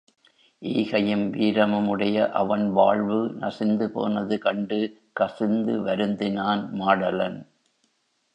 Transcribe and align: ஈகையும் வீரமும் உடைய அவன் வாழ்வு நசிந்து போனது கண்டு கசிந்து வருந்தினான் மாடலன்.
ஈகையும் 0.61 1.25
வீரமும் 1.29 1.87
உடைய 1.87 2.31
அவன் 2.31 2.71
வாழ்வு 2.71 3.19
நசிந்து 3.39 3.91
போனது 3.91 4.37
கண்டு 4.39 4.79
கசிந்து 5.13 5.75
வருந்தினான் 5.85 6.63
மாடலன். 6.71 7.39